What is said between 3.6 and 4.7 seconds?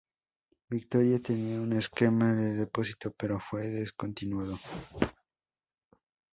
descontinuado.